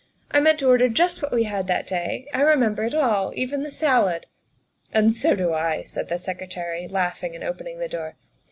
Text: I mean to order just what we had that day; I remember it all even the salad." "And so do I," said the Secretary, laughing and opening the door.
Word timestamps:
I 0.31 0.39
mean 0.39 0.57
to 0.57 0.67
order 0.67 0.89
just 0.89 1.21
what 1.21 1.31
we 1.31 1.43
had 1.43 1.67
that 1.67 1.85
day; 1.85 2.25
I 2.33 2.41
remember 2.41 2.83
it 2.83 2.95
all 2.95 3.33
even 3.35 3.61
the 3.61 3.69
salad." 3.69 4.25
"And 4.91 5.11
so 5.13 5.35
do 5.35 5.53
I," 5.53 5.83
said 5.83 6.09
the 6.09 6.17
Secretary, 6.17 6.87
laughing 6.87 7.35
and 7.35 7.43
opening 7.43 7.77
the 7.77 7.87
door. 7.87 8.15